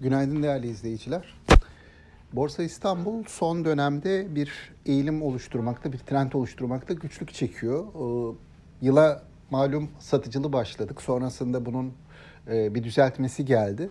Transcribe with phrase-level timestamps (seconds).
[0.00, 1.34] Günaydın değerli izleyiciler.
[2.32, 4.52] Borsa İstanbul son dönemde bir
[4.86, 7.84] eğilim oluşturmakta, bir trend oluşturmakta güçlük çekiyor.
[7.84, 8.36] Ee,
[8.82, 11.02] yıla malum satıcılı başladık.
[11.02, 11.92] Sonrasında bunun
[12.50, 13.90] e, bir düzeltmesi geldi.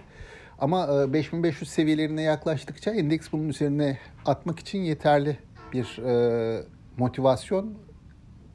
[0.60, 5.38] Ama 5500 e, seviyelerine yaklaştıkça endeks bunun üzerine atmak için yeterli
[5.74, 6.64] bir e,
[6.98, 7.74] motivasyon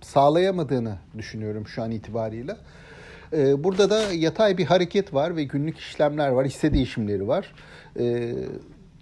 [0.00, 2.56] sağlayamadığını düşünüyorum şu an itibariyle.
[3.32, 7.54] Ee, burada da yatay bir hareket var ve günlük işlemler var, hisse değişimleri var.
[7.98, 8.34] Ee,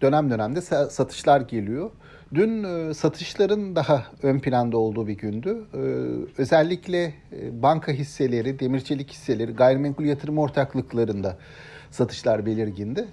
[0.02, 1.90] dönem dönemde satışlar geliyor.
[2.34, 5.64] Dün e, satışların daha ön planda olduğu bir gündü.
[5.74, 5.78] Ee,
[6.38, 11.38] özellikle e, banka hisseleri, demirçelik hisseleri, gayrimenkul yatırım ortaklıklarında
[11.90, 13.08] satışlar belirgindi.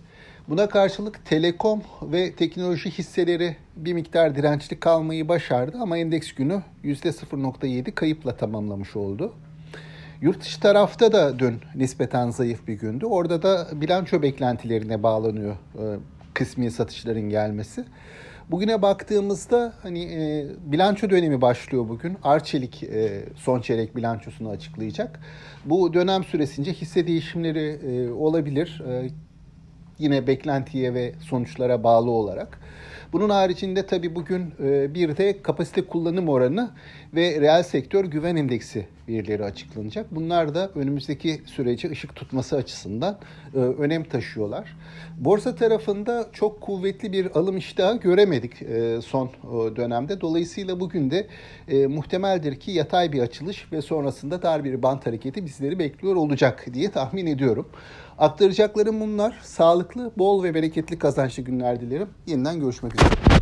[0.50, 7.92] Buna karşılık telekom ve teknoloji hisseleri bir miktar dirençli kalmayı başardı ama endeks günü %0.7
[7.92, 9.34] kayıpla tamamlamış oldu.
[10.22, 13.06] Yurt dışı tarafta da dün nispeten zayıf bir gündü.
[13.06, 15.84] Orada da bilanço beklentilerine bağlanıyor e,
[16.34, 17.86] kısmi satışların gelmesi.
[18.52, 22.18] Bugüne baktığımızda hani e, bilanço dönemi başlıyor bugün.
[22.24, 25.20] Arçelik e, son çeyrek bilançosunu açıklayacak.
[25.66, 28.84] Bu dönem süresince hisse değişimleri e, olabilir.
[28.88, 29.10] E,
[30.00, 32.60] yine beklentiye ve sonuçlara bağlı olarak.
[33.14, 36.72] Bunun haricinde tabii bugün e, bir de kapasite kullanım oranı
[37.16, 40.16] ve reel sektör güven endeksi verileri açıklanacak.
[40.16, 43.18] Bunlar da önümüzdeki süreci ışık tutması açısından
[43.54, 44.76] e, önem taşıyorlar.
[45.18, 49.30] Borsa tarafında çok kuvvetli bir alım iştahı göremedik e, son
[49.76, 50.22] dönemde.
[50.22, 51.28] Dolayısıyla bugün de
[51.88, 56.92] muhtemeldir ki yatay bir açılış ve sonrasında dar bir bant hareketi bizleri bekliyor olacak diye
[56.92, 57.68] tahmin ediyorum.
[58.18, 59.40] Aktaracaklarım bunlar.
[59.44, 62.10] Sağlıklı, bol ve bereketli kazançlı günler dilerim.
[62.28, 63.37] Yeniden görüşmek üzere.